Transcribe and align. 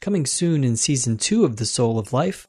coming 0.00 0.26
soon 0.26 0.64
in 0.64 0.76
season 0.76 1.16
two 1.16 1.44
of 1.44 1.56
The 1.56 1.66
Soul 1.66 1.98
of 1.98 2.12
Life. 2.12 2.46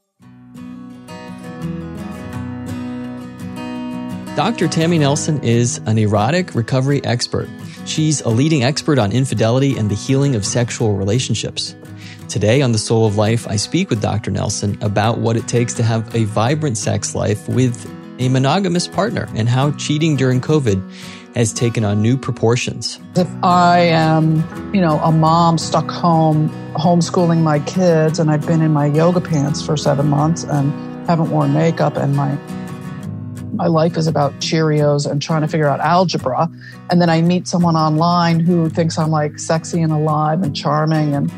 Dr. 4.36 4.68
Tammy 4.68 5.00
Nelson 5.00 5.44
is 5.44 5.80
an 5.86 5.98
erotic 5.98 6.56
recovery 6.56 7.04
expert. 7.04 7.50
She's 7.86 8.22
a 8.22 8.30
leading 8.30 8.64
expert 8.64 9.00
on 9.00 9.12
infidelity 9.12 9.78
and 9.78 9.90
the 9.90 9.96
healing 9.96 10.36
of 10.36 10.46
sexual 10.46 10.94
relationships. 10.96 11.76
Today 12.30 12.62
on 12.62 12.72
The 12.72 12.78
Soul 12.78 13.06
of 13.06 13.18
Life, 13.18 13.48
I 13.48 13.56
speak 13.56 13.90
with 13.90 14.02
Dr. 14.02 14.32
Nelson 14.32 14.78
about 14.82 15.18
what 15.18 15.36
it 15.36 15.48
takes 15.48 15.74
to 15.74 15.84
have 15.84 16.16
a 16.16 16.26
vibrant 16.26 16.78
sex 16.78 17.16
life 17.16 17.50
with 17.50 17.90
a 18.20 18.30
monogamous 18.30 18.88
partner 18.88 19.28
and 19.36 19.50
how 19.50 19.72
cheating 19.72 20.16
during 20.16 20.40
COVID 20.40 21.19
has 21.36 21.54
taken 21.54 21.84
on 21.84 22.02
new 22.02 22.18
proportions. 22.18 23.00
If 23.16 23.30
I 23.44 23.80
am, 23.80 24.38
you 24.74 24.82
know, 24.82 25.00
a 25.00 25.12
mom 25.12 25.58
stuck 25.58 25.90
home 25.90 26.50
homeschooling 26.74 27.42
my 27.42 27.60
kids 27.60 28.20
and 28.20 28.32
I've 28.32 28.46
been 28.46 28.62
in 28.62 28.72
my 28.72 28.86
yoga 28.88 29.22
pants 29.22 29.62
for 29.62 29.78
seven 29.78 30.08
months 30.08 30.44
and 30.44 30.72
haven't 31.08 31.32
worn 31.32 31.54
makeup 31.54 31.98
and 31.98 32.16
my 32.16 32.38
my 33.54 33.68
life 33.68 33.98
is 33.98 34.08
about 34.08 34.32
Cheerios 34.40 35.10
and 35.10 35.22
trying 35.22 35.42
to 35.42 35.48
figure 35.48 35.68
out 35.68 35.80
algebra. 35.82 36.50
And 36.90 37.02
then 37.02 37.10
I 37.10 37.22
meet 37.22 37.48
someone 37.48 37.76
online 37.76 38.40
who 38.40 38.70
thinks 38.70 38.98
I'm 38.98 39.10
like 39.10 39.38
sexy 39.40 39.82
and 39.82 39.92
alive 39.92 40.44
and 40.44 40.56
charming 40.56 41.16
and 41.16 41.32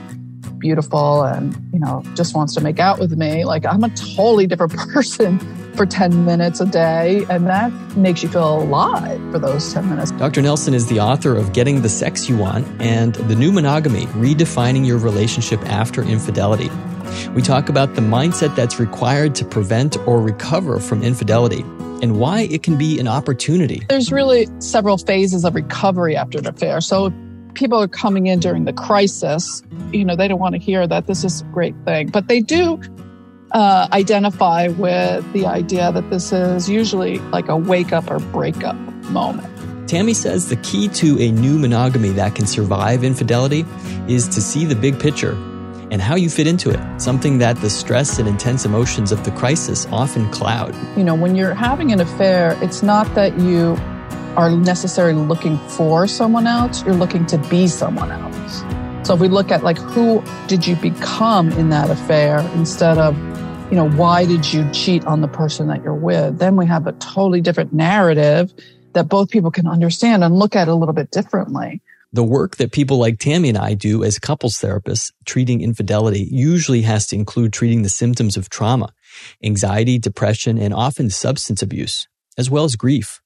beautiful 0.61 1.23
and, 1.23 1.53
you 1.73 1.79
know, 1.79 2.03
just 2.15 2.35
wants 2.35 2.53
to 2.53 2.61
make 2.61 2.79
out 2.79 2.99
with 2.99 3.17
me. 3.17 3.43
Like 3.43 3.65
I'm 3.65 3.83
a 3.83 3.89
totally 3.89 4.47
different 4.47 4.77
person 4.93 5.39
for 5.75 5.85
10 5.85 6.25
minutes 6.25 6.59
a 6.59 6.65
day, 6.65 7.25
and 7.29 7.47
that 7.47 7.71
makes 7.97 8.23
you 8.23 8.29
feel 8.29 8.61
alive 8.61 9.19
for 9.31 9.39
those 9.39 9.73
10 9.73 9.89
minutes. 9.89 10.11
Dr. 10.11 10.41
Nelson 10.41 10.73
is 10.73 10.87
the 10.87 10.99
author 10.99 11.35
of 11.35 11.53
Getting 11.53 11.81
the 11.81 11.89
Sex 11.89 12.29
You 12.29 12.37
Want 12.37 12.67
and 12.81 13.15
The 13.15 13.35
New 13.35 13.51
Monogamy 13.51 14.05
Redefining 14.07 14.85
Your 14.85 14.97
Relationship 14.97 15.61
After 15.69 16.03
Infidelity. 16.03 16.69
We 17.33 17.41
talk 17.41 17.69
about 17.69 17.95
the 17.95 18.01
mindset 18.01 18.55
that's 18.55 18.79
required 18.79 19.35
to 19.35 19.45
prevent 19.45 19.97
or 20.07 20.21
recover 20.21 20.79
from 20.79 21.03
infidelity 21.03 21.61
and 22.01 22.19
why 22.19 22.41
it 22.41 22.63
can 22.63 22.77
be 22.77 22.99
an 22.99 23.07
opportunity. 23.07 23.83
There's 23.89 24.11
really 24.11 24.47
several 24.59 24.97
phases 24.97 25.45
of 25.45 25.55
recovery 25.55 26.15
after 26.15 26.39
an 26.39 26.47
affair. 26.47 26.81
So 26.81 27.13
people 27.53 27.81
are 27.81 27.87
coming 27.87 28.27
in 28.27 28.39
during 28.39 28.65
the 28.65 28.73
crisis, 28.73 29.63
you 29.91 30.05
know, 30.05 30.15
they 30.15 30.27
don't 30.27 30.39
want 30.39 30.55
to 30.55 30.59
hear 30.59 30.87
that 30.87 31.07
this 31.07 31.23
is 31.23 31.41
a 31.41 31.45
great 31.45 31.75
thing, 31.85 32.09
but 32.09 32.27
they 32.27 32.39
do 32.39 32.79
uh, 33.51 33.87
identify 33.91 34.67
with 34.67 35.31
the 35.33 35.45
idea 35.45 35.91
that 35.91 36.09
this 36.09 36.31
is 36.31 36.69
usually 36.69 37.19
like 37.31 37.49
a 37.49 37.57
wake 37.57 37.91
up 37.91 38.09
or 38.09 38.19
breakup 38.19 38.75
moment. 39.09 39.47
Tammy 39.87 40.13
says 40.13 40.47
the 40.47 40.55
key 40.57 40.87
to 40.87 41.19
a 41.19 41.31
new 41.31 41.59
monogamy 41.59 42.09
that 42.11 42.33
can 42.33 42.47
survive 42.47 43.03
infidelity 43.03 43.65
is 44.07 44.27
to 44.29 44.41
see 44.41 44.63
the 44.63 44.75
big 44.75 44.97
picture 44.99 45.33
and 45.91 46.01
how 46.01 46.15
you 46.15 46.29
fit 46.29 46.47
into 46.47 46.69
it, 46.69 46.79
something 47.01 47.39
that 47.39 47.57
the 47.57 47.69
stress 47.69 48.17
and 48.17 48.27
intense 48.27 48.63
emotions 48.63 49.11
of 49.11 49.25
the 49.25 49.31
crisis 49.31 49.85
often 49.87 50.31
cloud. 50.31 50.73
You 50.95 51.03
know, 51.03 51.13
when 51.13 51.35
you're 51.35 51.53
having 51.53 51.91
an 51.91 51.99
affair, 51.99 52.57
it's 52.63 52.81
not 52.81 53.13
that 53.15 53.37
you 53.37 53.75
are 54.37 54.51
necessarily 54.51 55.21
looking 55.21 55.57
for 55.69 56.07
someone 56.07 56.47
else, 56.47 56.83
you're 56.85 56.95
looking 56.95 57.25
to 57.27 57.37
be 57.49 57.67
someone 57.67 58.11
else. 58.11 58.63
So 59.07 59.15
if 59.15 59.19
we 59.19 59.27
look 59.27 59.51
at 59.51 59.63
like 59.63 59.77
who 59.77 60.23
did 60.47 60.65
you 60.65 60.75
become 60.75 61.51
in 61.53 61.69
that 61.69 61.89
affair 61.89 62.39
instead 62.55 62.97
of 62.97 63.17
you 63.71 63.77
know, 63.77 63.89
why 63.89 64.25
did 64.25 64.51
you 64.51 64.69
cheat 64.71 65.05
on 65.05 65.21
the 65.21 65.29
person 65.29 65.67
that 65.67 65.81
you're 65.81 65.95
with? 65.95 66.39
Then 66.39 66.57
we 66.57 66.65
have 66.65 66.87
a 66.87 66.91
totally 66.93 67.39
different 67.39 67.71
narrative 67.71 68.53
that 68.91 69.07
both 69.07 69.29
people 69.29 69.49
can 69.49 69.65
understand 69.65 70.25
and 70.25 70.37
look 70.37 70.57
at 70.57 70.67
a 70.67 70.75
little 70.75 70.93
bit 70.93 71.09
differently. 71.09 71.81
The 72.11 72.23
work 72.23 72.57
that 72.57 72.73
people 72.73 72.97
like 72.97 73.19
Tammy 73.19 73.47
and 73.47 73.57
I 73.57 73.73
do 73.73 74.03
as 74.03 74.19
couples 74.19 74.55
therapists 74.55 75.13
treating 75.23 75.61
infidelity 75.61 76.27
usually 76.29 76.81
has 76.81 77.07
to 77.07 77.15
include 77.15 77.53
treating 77.53 77.83
the 77.83 77.89
symptoms 77.89 78.35
of 78.35 78.49
trauma, 78.49 78.93
anxiety, 79.41 79.97
depression, 79.97 80.57
and 80.57 80.73
often 80.73 81.09
substance 81.09 81.61
abuse, 81.61 82.09
as 82.37 82.49
well 82.49 82.65
as 82.65 82.75
grief. 82.75 83.21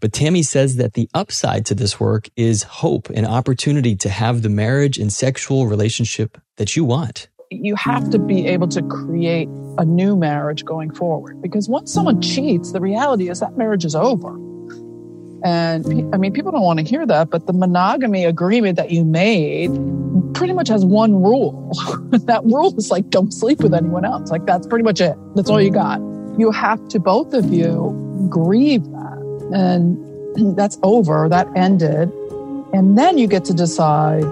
But 0.00 0.12
Tammy 0.12 0.42
says 0.42 0.76
that 0.76 0.94
the 0.94 1.08
upside 1.14 1.66
to 1.66 1.74
this 1.74 1.98
work 1.98 2.28
is 2.36 2.62
hope 2.62 3.10
and 3.10 3.26
opportunity 3.26 3.96
to 3.96 4.08
have 4.08 4.42
the 4.42 4.48
marriage 4.48 4.98
and 4.98 5.12
sexual 5.12 5.66
relationship 5.66 6.38
that 6.56 6.76
you 6.76 6.84
want 6.84 7.28
you 7.50 7.76
have 7.76 8.10
to 8.10 8.18
be 8.18 8.46
able 8.46 8.68
to 8.68 8.82
create 8.82 9.48
a 9.78 9.84
new 9.84 10.16
marriage 10.16 10.64
going 10.64 10.92
forward 10.92 11.40
because 11.40 11.68
once 11.68 11.92
someone 11.92 12.20
cheats, 12.20 12.72
the 12.72 12.80
reality 12.80 13.28
is 13.28 13.40
that 13.40 13.56
marriage 13.56 13.84
is 13.84 13.94
over. 13.94 14.34
And 15.44 15.86
I 16.14 16.18
mean, 16.18 16.32
people 16.32 16.50
don't 16.50 16.62
want 16.62 16.80
to 16.80 16.84
hear 16.84 17.06
that, 17.06 17.30
but 17.30 17.46
the 17.46 17.52
monogamy 17.52 18.24
agreement 18.24 18.76
that 18.76 18.90
you 18.90 19.04
made 19.04 19.70
pretty 20.34 20.54
much 20.54 20.68
has 20.68 20.84
one 20.84 21.22
rule. 21.22 21.70
that 22.10 22.42
rule 22.44 22.76
is 22.76 22.90
like, 22.90 23.10
don't 23.10 23.32
sleep 23.32 23.60
with 23.60 23.74
anyone 23.74 24.04
else. 24.04 24.30
Like, 24.30 24.44
that's 24.46 24.66
pretty 24.66 24.82
much 24.82 25.00
it. 25.00 25.16
That's 25.34 25.48
all 25.48 25.60
you 25.60 25.70
got. 25.70 26.00
You 26.38 26.50
have 26.50 26.88
to, 26.88 26.98
both 26.98 27.32
of 27.32 27.52
you, 27.52 28.26
grieve. 28.28 28.82
And 29.52 30.56
that's 30.56 30.78
over. 30.82 31.28
That 31.28 31.48
ended. 31.56 32.12
And 32.72 32.98
then 32.98 33.18
you 33.18 33.26
get 33.26 33.44
to 33.46 33.54
decide 33.54 34.24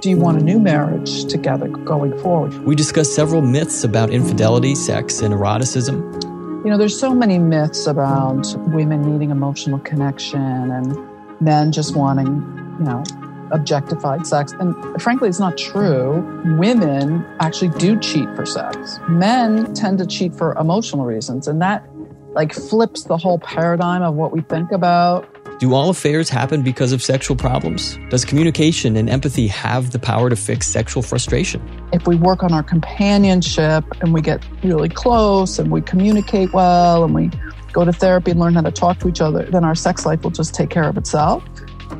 do 0.00 0.10
you 0.10 0.16
want 0.16 0.40
a 0.40 0.44
new 0.44 0.60
marriage 0.60 1.24
together 1.24 1.66
going 1.66 2.16
forward? 2.20 2.54
We 2.64 2.76
discussed 2.76 3.16
several 3.16 3.42
myths 3.42 3.82
about 3.82 4.10
infidelity, 4.10 4.76
sex, 4.76 5.20
and 5.20 5.34
eroticism. 5.34 5.96
You 6.64 6.70
know, 6.70 6.78
there's 6.78 6.98
so 6.98 7.12
many 7.12 7.38
myths 7.40 7.86
about 7.86 8.46
women 8.68 9.02
needing 9.12 9.30
emotional 9.30 9.80
connection 9.80 10.40
and 10.40 10.96
men 11.40 11.72
just 11.72 11.96
wanting, 11.96 12.26
you 12.78 12.84
know, 12.84 13.02
objectified 13.50 14.26
sex. 14.26 14.52
And 14.60 14.74
frankly, 15.02 15.28
it's 15.28 15.40
not 15.40 15.56
true. 15.58 16.20
Women 16.58 17.24
actually 17.40 17.70
do 17.78 17.98
cheat 17.98 18.28
for 18.36 18.46
sex. 18.46 19.00
Men 19.08 19.74
tend 19.74 19.98
to 19.98 20.06
cheat 20.06 20.34
for 20.34 20.54
emotional 20.58 21.06
reasons. 21.06 21.48
And 21.48 21.60
that 21.60 21.84
like 22.32 22.52
flips 22.52 23.04
the 23.04 23.16
whole 23.16 23.38
paradigm 23.38 24.02
of 24.02 24.14
what 24.14 24.32
we 24.32 24.40
think 24.42 24.72
about 24.72 25.28
do 25.58 25.74
all 25.74 25.90
affairs 25.90 26.28
happen 26.28 26.62
because 26.62 26.92
of 26.92 27.02
sexual 27.02 27.36
problems? 27.36 27.98
Does 28.10 28.24
communication 28.24 28.96
and 28.96 29.10
empathy 29.10 29.48
have 29.48 29.90
the 29.90 29.98
power 29.98 30.30
to 30.30 30.36
fix 30.36 30.68
sexual 30.68 31.02
frustration? 31.02 31.60
If 31.92 32.06
we 32.06 32.14
work 32.14 32.44
on 32.44 32.52
our 32.52 32.62
companionship 32.62 33.84
and 34.00 34.14
we 34.14 34.20
get 34.20 34.40
really 34.62 34.88
close 34.88 35.58
and 35.58 35.72
we 35.72 35.80
communicate 35.80 36.52
well 36.52 37.02
and 37.02 37.12
we 37.12 37.30
go 37.72 37.84
to 37.84 37.92
therapy 37.92 38.30
and 38.30 38.38
learn 38.38 38.54
how 38.54 38.60
to 38.60 38.70
talk 38.70 39.00
to 39.00 39.08
each 39.08 39.20
other, 39.20 39.44
then 39.46 39.64
our 39.64 39.74
sex 39.74 40.06
life 40.06 40.22
will 40.22 40.30
just 40.30 40.54
take 40.54 40.70
care 40.70 40.84
of 40.84 40.96
itself. 40.96 41.42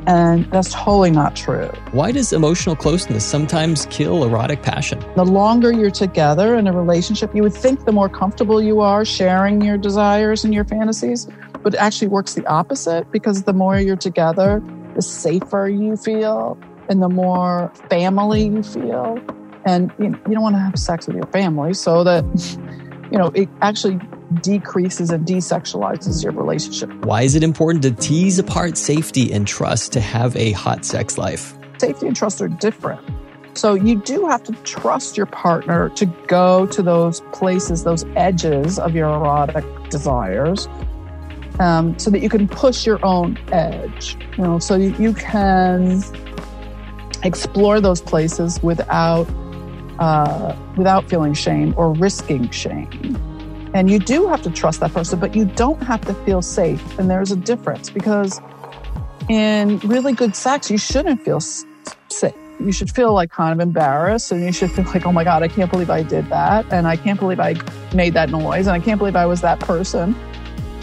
And 0.07 0.45
that's 0.51 0.73
totally 0.73 1.11
not 1.11 1.35
true. 1.35 1.67
Why 1.91 2.11
does 2.11 2.33
emotional 2.33 2.75
closeness 2.75 3.25
sometimes 3.25 3.85
kill 3.87 4.23
erotic 4.23 4.63
passion? 4.63 5.03
The 5.15 5.25
longer 5.25 5.71
you're 5.71 5.91
together 5.91 6.55
in 6.55 6.67
a 6.67 6.73
relationship, 6.73 7.35
you 7.35 7.43
would 7.43 7.53
think 7.53 7.85
the 7.85 7.91
more 7.91 8.09
comfortable 8.09 8.61
you 8.61 8.81
are 8.81 9.05
sharing 9.05 9.61
your 9.61 9.77
desires 9.77 10.43
and 10.43 10.53
your 10.53 10.65
fantasies, 10.65 11.27
but 11.63 11.73
it 11.73 11.77
actually 11.77 12.07
works 12.07 12.33
the 12.33 12.45
opposite 12.47 13.11
because 13.11 13.43
the 13.43 13.53
more 13.53 13.79
you're 13.79 13.95
together, 13.95 14.63
the 14.95 15.01
safer 15.01 15.67
you 15.67 15.95
feel 15.95 16.57
and 16.89 17.01
the 17.01 17.09
more 17.09 17.71
family 17.89 18.45
you 18.45 18.63
feel. 18.63 19.19
And 19.65 19.91
you, 19.99 20.09
know, 20.09 20.19
you 20.27 20.33
don't 20.33 20.43
want 20.43 20.55
to 20.55 20.59
have 20.59 20.77
sex 20.79 21.05
with 21.07 21.15
your 21.15 21.27
family 21.27 21.73
so 21.73 22.03
that, 22.03 22.23
you 23.11 23.17
know, 23.17 23.27
it 23.35 23.47
actually 23.61 23.99
decreases 24.35 25.09
and 25.09 25.25
desexualizes 25.25 26.23
your 26.23 26.31
relationship. 26.33 26.93
Why 27.05 27.23
is 27.23 27.35
it 27.35 27.43
important 27.43 27.83
to 27.83 27.91
tease 27.91 28.39
apart 28.39 28.77
safety 28.77 29.31
and 29.31 29.47
trust 29.47 29.93
to 29.93 30.01
have 30.01 30.35
a 30.35 30.51
hot 30.51 30.85
sex 30.85 31.17
life? 31.17 31.57
Safety 31.77 32.07
and 32.07 32.15
trust 32.15 32.41
are 32.41 32.47
different. 32.47 33.01
So 33.55 33.73
you 33.73 33.95
do 33.95 34.27
have 34.27 34.43
to 34.43 34.53
trust 34.63 35.17
your 35.17 35.25
partner 35.25 35.89
to 35.89 36.05
go 36.27 36.65
to 36.67 36.81
those 36.81 37.21
places, 37.33 37.83
those 37.83 38.05
edges 38.15 38.79
of 38.79 38.95
your 38.95 39.09
erotic 39.09 39.65
desires 39.89 40.67
um, 41.59 41.97
so 41.99 42.09
that 42.09 42.19
you 42.19 42.29
can 42.29 42.47
push 42.47 42.85
your 42.85 43.03
own 43.05 43.37
edge, 43.51 44.17
you 44.37 44.43
know, 44.43 44.59
so 44.59 44.75
you 44.75 45.13
can 45.13 46.01
explore 47.23 47.81
those 47.81 48.01
places 48.01 48.61
without 48.63 49.27
uh, 49.99 50.55
without 50.77 51.09
feeling 51.09 51.33
shame 51.33 51.73
or 51.75 51.91
risking 51.91 52.49
shame. 52.51 53.17
And 53.73 53.89
you 53.89 53.99
do 53.99 54.27
have 54.27 54.41
to 54.43 54.49
trust 54.49 54.79
that 54.79 54.93
person, 54.93 55.19
but 55.19 55.35
you 55.35 55.45
don't 55.45 55.81
have 55.83 56.01
to 56.01 56.13
feel 56.25 56.41
safe. 56.41 56.97
And 56.97 57.09
there's 57.09 57.31
a 57.31 57.35
difference 57.35 57.89
because 57.89 58.41
in 59.29 59.77
really 59.79 60.13
good 60.13 60.35
sex, 60.35 60.71
you 60.71 60.77
shouldn't 60.77 61.23
feel 61.23 61.39
safe. 61.39 62.33
You 62.59 62.71
should 62.71 62.91
feel 62.91 63.13
like 63.13 63.31
kind 63.31 63.53
of 63.53 63.65
embarrassed 63.65 64.31
and 64.31 64.43
you 64.43 64.51
should 64.51 64.71
feel 64.71 64.85
like, 64.85 65.05
oh 65.05 65.11
my 65.11 65.23
God, 65.23 65.43
I 65.43 65.47
can't 65.47 65.71
believe 65.71 65.89
I 65.89 66.03
did 66.03 66.27
that. 66.29 66.65
And 66.73 66.87
I 66.87 66.97
can't 66.97 67.19
believe 67.19 67.39
I 67.39 67.55
made 67.93 68.13
that 68.15 68.31
noise. 68.31 68.67
And 68.67 68.75
I 68.75 68.83
can't 68.83 68.97
believe 68.97 69.15
I 69.15 69.25
was 69.25 69.41
that 69.41 69.59
person. 69.59 70.15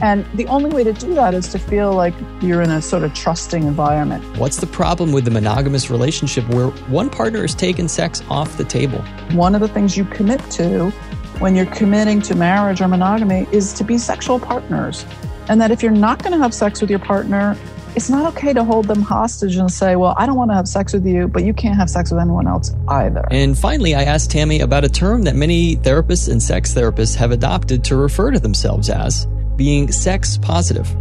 And 0.00 0.26
the 0.34 0.46
only 0.46 0.70
way 0.70 0.84
to 0.84 0.92
do 0.92 1.14
that 1.14 1.32
is 1.32 1.48
to 1.48 1.58
feel 1.58 1.92
like 1.94 2.12
you're 2.42 2.60
in 2.60 2.70
a 2.70 2.82
sort 2.82 3.02
of 3.02 3.14
trusting 3.14 3.62
environment. 3.62 4.24
What's 4.36 4.58
the 4.58 4.66
problem 4.66 5.10
with 5.12 5.24
the 5.24 5.30
monogamous 5.30 5.90
relationship 5.90 6.46
where 6.48 6.68
one 6.88 7.08
partner 7.08 7.44
is 7.44 7.54
taking 7.54 7.88
sex 7.88 8.22
off 8.28 8.58
the 8.58 8.64
table? 8.64 8.98
One 9.32 9.54
of 9.54 9.62
the 9.62 9.68
things 9.68 9.96
you 9.96 10.04
commit 10.04 10.40
to 10.52 10.92
when 11.38 11.54
you're 11.54 11.66
committing 11.66 12.20
to 12.22 12.34
marriage 12.34 12.80
or 12.80 12.88
monogamy 12.88 13.46
is 13.52 13.72
to 13.74 13.84
be 13.84 13.98
sexual 13.98 14.38
partners. 14.38 15.04
And 15.48 15.60
that 15.60 15.70
if 15.70 15.82
you're 15.82 15.92
not 15.92 16.22
going 16.22 16.32
to 16.32 16.38
have 16.38 16.52
sex 16.52 16.80
with 16.80 16.90
your 16.90 16.98
partner, 16.98 17.56
it's 17.94 18.10
not 18.10 18.26
okay 18.34 18.52
to 18.52 18.62
hold 18.62 18.86
them 18.86 19.00
hostage 19.00 19.56
and 19.56 19.70
say, 19.70 19.96
well, 19.96 20.14
I 20.18 20.26
don't 20.26 20.36
want 20.36 20.50
to 20.50 20.54
have 20.54 20.68
sex 20.68 20.92
with 20.92 21.06
you, 21.06 21.28
but 21.28 21.44
you 21.44 21.54
can't 21.54 21.76
have 21.76 21.88
sex 21.88 22.10
with 22.10 22.20
anyone 22.20 22.46
else 22.46 22.74
either. 22.88 23.24
And 23.30 23.56
finally, 23.56 23.94
I 23.94 24.02
asked 24.02 24.30
Tammy 24.30 24.60
about 24.60 24.84
a 24.84 24.88
term 24.88 25.22
that 25.22 25.34
many 25.34 25.76
therapists 25.76 26.30
and 26.30 26.42
sex 26.42 26.74
therapists 26.74 27.16
have 27.16 27.30
adopted 27.30 27.84
to 27.84 27.96
refer 27.96 28.30
to 28.32 28.38
themselves 28.38 28.90
as 28.90 29.26
being 29.56 29.90
sex 29.90 30.36
positive. 30.36 30.94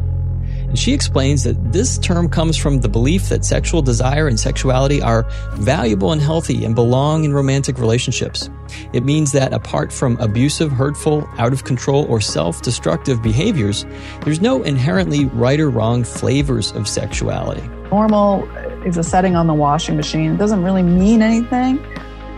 And 0.75 0.79
she 0.81 0.91
explains 0.91 1.45
that 1.45 1.71
this 1.71 1.97
term 1.97 2.27
comes 2.27 2.57
from 2.57 2.81
the 2.81 2.89
belief 2.89 3.29
that 3.29 3.45
sexual 3.45 3.81
desire 3.81 4.27
and 4.27 4.37
sexuality 4.37 5.01
are 5.01 5.25
valuable 5.53 6.11
and 6.11 6.21
healthy 6.21 6.65
and 6.65 6.75
belong 6.75 7.23
in 7.23 7.31
romantic 7.31 7.79
relationships. 7.79 8.49
It 8.91 9.05
means 9.05 9.31
that 9.31 9.53
apart 9.53 9.93
from 9.93 10.17
abusive, 10.17 10.73
hurtful, 10.73 11.29
out 11.37 11.53
of 11.53 11.63
control, 11.63 12.03
or 12.09 12.19
self 12.19 12.61
destructive 12.61 13.23
behaviors, 13.23 13.85
there's 14.25 14.41
no 14.41 14.63
inherently 14.63 15.27
right 15.27 15.61
or 15.61 15.69
wrong 15.69 16.03
flavors 16.03 16.73
of 16.73 16.89
sexuality. 16.89 17.65
Normal 17.89 18.43
is 18.83 18.97
a 18.97 19.03
setting 19.03 19.37
on 19.37 19.47
the 19.47 19.53
washing 19.53 19.95
machine. 19.95 20.33
It 20.33 20.37
doesn't 20.37 20.61
really 20.61 20.83
mean 20.83 21.21
anything. 21.21 21.81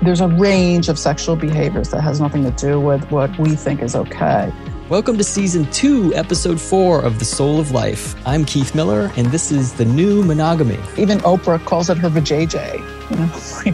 There's 0.04 0.22
a 0.22 0.28
range 0.28 0.90
of 0.90 1.00
sexual 1.00 1.36
behaviors 1.36 1.90
that 1.90 2.02
has 2.02 2.22
nothing 2.22 2.44
to 2.44 2.52
do 2.52 2.80
with 2.80 3.10
what 3.10 3.36
we 3.40 3.56
think 3.56 3.82
is 3.82 3.96
okay. 3.96 4.54
Welcome 4.90 5.18
to 5.18 5.24
season 5.26 5.70
two, 5.72 6.14
episode 6.16 6.62
four 6.62 7.02
of 7.02 7.20
The 7.20 7.26
Soul 7.26 7.60
of 7.60 7.72
Life. 7.72 8.16
I'm 8.26 8.46
Keith 8.46 8.74
Miller, 8.74 9.12
and 9.18 9.28
this 9.28 9.52
is 9.52 9.74
the 9.74 9.84
new 9.84 10.24
monogamy. 10.24 10.80
Even 10.98 11.18
Oprah 11.20 11.62
calls 11.66 11.90
it 11.90 11.98
her 11.98 12.10
vajayjay. 12.10 12.78
Oh 13.12 13.62
my 13.66 13.72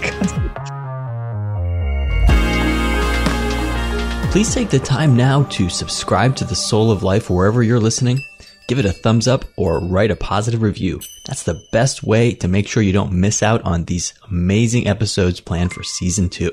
God. 4.23 4.31
Please 4.31 4.51
take 4.55 4.71
the 4.71 4.79
time 4.79 5.15
now 5.15 5.43
to 5.43 5.69
subscribe 5.69 6.35
to 6.37 6.45
The 6.45 6.55
Soul 6.55 6.89
of 6.89 7.03
Life 7.03 7.29
wherever 7.29 7.61
you're 7.61 7.79
listening. 7.79 8.19
Give 8.67 8.79
it 8.79 8.85
a 8.85 8.91
thumbs 8.91 9.27
up 9.27 9.45
or 9.55 9.79
write 9.81 10.09
a 10.09 10.15
positive 10.15 10.63
review. 10.63 10.99
That's 11.27 11.43
the 11.43 11.63
best 11.71 12.01
way 12.01 12.33
to 12.33 12.47
make 12.47 12.67
sure 12.67 12.81
you 12.81 12.91
don't 12.91 13.13
miss 13.13 13.43
out 13.43 13.61
on 13.61 13.83
these 13.83 14.15
amazing 14.31 14.87
episodes 14.87 15.39
planned 15.39 15.73
for 15.73 15.83
season 15.83 16.29
two. 16.29 16.49